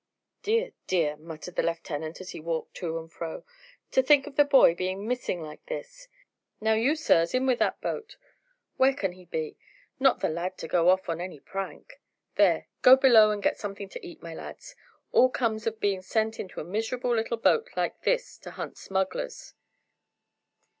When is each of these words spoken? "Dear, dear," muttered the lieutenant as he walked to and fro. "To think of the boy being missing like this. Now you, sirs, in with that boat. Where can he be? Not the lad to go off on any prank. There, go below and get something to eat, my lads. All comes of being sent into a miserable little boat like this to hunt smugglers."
"Dear, 0.41 0.71
dear," 0.87 1.15
muttered 1.15 1.57
the 1.57 1.61
lieutenant 1.61 2.19
as 2.21 2.31
he 2.31 2.39
walked 2.39 2.73
to 2.77 2.97
and 2.97 3.13
fro. 3.13 3.45
"To 3.91 4.01
think 4.01 4.25
of 4.25 4.35
the 4.35 4.43
boy 4.43 4.73
being 4.73 5.07
missing 5.07 5.43
like 5.43 5.63
this. 5.67 6.07
Now 6.59 6.73
you, 6.73 6.95
sirs, 6.95 7.35
in 7.35 7.45
with 7.45 7.59
that 7.59 7.79
boat. 7.81 8.17
Where 8.77 8.95
can 8.95 9.11
he 9.11 9.25
be? 9.25 9.59
Not 9.99 10.19
the 10.19 10.27
lad 10.27 10.57
to 10.57 10.67
go 10.67 10.89
off 10.89 11.07
on 11.07 11.21
any 11.21 11.39
prank. 11.39 12.01
There, 12.33 12.65
go 12.81 12.95
below 12.95 13.29
and 13.29 13.43
get 13.43 13.59
something 13.59 13.89
to 13.89 14.03
eat, 14.03 14.23
my 14.23 14.33
lads. 14.33 14.75
All 15.11 15.29
comes 15.29 15.67
of 15.67 15.79
being 15.79 16.01
sent 16.01 16.39
into 16.39 16.59
a 16.59 16.63
miserable 16.63 17.13
little 17.13 17.37
boat 17.37 17.69
like 17.77 18.01
this 18.01 18.39
to 18.39 18.49
hunt 18.49 18.77
smugglers." 18.79 19.53